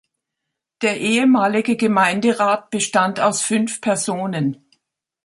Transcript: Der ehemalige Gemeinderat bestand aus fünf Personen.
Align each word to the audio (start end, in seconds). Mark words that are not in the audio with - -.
Der 0.81 0.99
ehemalige 0.99 1.75
Gemeinderat 1.77 2.71
bestand 2.71 3.19
aus 3.19 3.43
fünf 3.43 3.81
Personen. 3.81 4.67